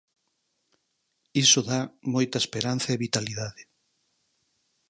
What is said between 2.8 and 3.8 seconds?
e vitalidade".